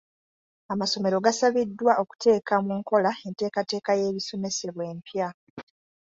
Amasomero 0.73 1.17
gasabiddwa 1.25 1.91
okuteeka 2.01 2.53
mu 2.65 2.73
nkola 2.79 3.11
enteekateeka 3.27 3.91
y'ebisomesebwa 3.99 4.83
empya. 4.93 5.27